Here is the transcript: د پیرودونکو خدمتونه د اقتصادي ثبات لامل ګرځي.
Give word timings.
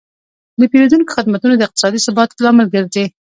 د 0.59 0.61
پیرودونکو 0.71 1.15
خدمتونه 1.17 1.53
د 1.55 1.61
اقتصادي 1.67 1.99
ثبات 2.05 2.29
لامل 2.43 2.67
ګرځي. 2.75 3.05